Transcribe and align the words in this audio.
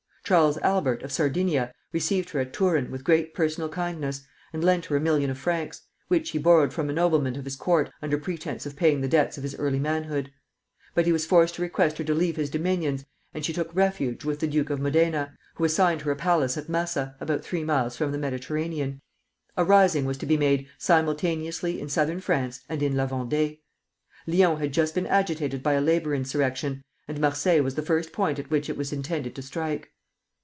Charles 0.23 0.57
Albert, 0.59 1.03
of 1.03 1.11
Sardinia, 1.11 1.73
received 1.91 2.29
her 2.29 2.39
at 2.39 2.53
Turin 2.53 2.89
with 2.89 3.03
great 3.03 3.33
personal 3.33 3.67
kindness, 3.67 4.21
and 4.53 4.63
lent 4.63 4.85
her 4.85 4.95
a 4.95 4.99
million 5.01 5.29
of 5.29 5.37
francs, 5.37 5.81
which 6.07 6.29
he 6.29 6.37
borrowed 6.39 6.71
from 6.71 6.89
a 6.89 6.93
nobleman 6.93 7.35
of 7.35 7.43
his 7.43 7.57
court 7.57 7.91
under 8.01 8.17
pretence 8.17 8.65
of 8.65 8.77
paying 8.77 9.01
the 9.01 9.09
debts 9.09 9.35
of 9.35 9.43
his 9.43 9.55
early 9.55 9.79
manhood; 9.79 10.31
but 10.95 11.05
he 11.05 11.11
was 11.11 11.25
forced 11.25 11.55
to 11.55 11.61
request 11.61 11.97
her 11.97 12.05
to 12.05 12.13
leave 12.13 12.37
his 12.37 12.49
dominions, 12.49 13.03
and 13.33 13.43
she 13.43 13.51
took 13.51 13.75
refuge 13.75 14.23
with 14.23 14.39
the 14.39 14.47
Duke 14.47 14.69
of 14.69 14.79
Modena, 14.79 15.35
who 15.55 15.65
assigned 15.65 16.03
her 16.03 16.11
a 16.11 16.15
palace 16.15 16.55
at 16.55 16.69
Massa, 16.69 17.13
about 17.19 17.43
three 17.43 17.65
miles 17.65 17.97
from 17.97 18.13
the 18.13 18.17
Mediterranean. 18.17 19.01
A 19.57 19.65
rising 19.65 20.05
was 20.05 20.17
to 20.19 20.25
be 20.25 20.37
made 20.37 20.65
simultaneously 20.77 21.81
in 21.81 21.89
Southern 21.89 22.21
France 22.21 22.61
and 22.69 22.81
in 22.81 22.95
La 22.95 23.05
Vendée. 23.05 23.59
Lyons 24.25 24.61
had 24.61 24.71
just 24.71 24.95
been 24.95 25.07
agitated 25.07 25.61
by 25.61 25.73
a 25.73 25.81
labor 25.81 26.15
insurrection, 26.15 26.85
and 27.05 27.19
Marseilles 27.19 27.63
was 27.63 27.75
the 27.75 27.81
first 27.83 28.13
point 28.13 28.39
at 28.39 28.49
which 28.49 28.69
it 28.69 28.77
was 28.77 28.93
intended 28.93 29.35
to 29.35 29.41
strike. 29.41 29.91